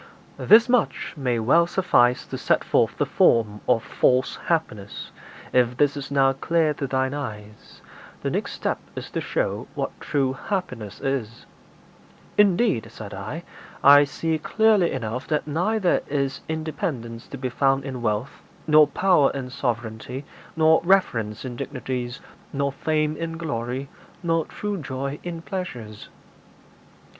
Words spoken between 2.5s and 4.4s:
forth the form of false